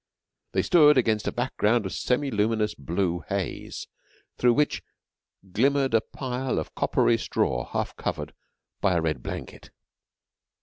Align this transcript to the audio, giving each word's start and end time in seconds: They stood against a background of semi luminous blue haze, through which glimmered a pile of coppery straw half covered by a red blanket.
They 0.53 0.63
stood 0.63 0.97
against 0.97 1.27
a 1.27 1.31
background 1.31 1.85
of 1.85 1.93
semi 1.93 2.31
luminous 2.31 2.73
blue 2.73 3.23
haze, 3.29 3.85
through 4.35 4.55
which 4.55 4.81
glimmered 5.51 5.93
a 5.93 6.01
pile 6.01 6.57
of 6.57 6.73
coppery 6.73 7.19
straw 7.19 7.65
half 7.65 7.95
covered 7.97 8.33
by 8.79 8.95
a 8.95 9.01
red 9.03 9.21
blanket. 9.21 9.69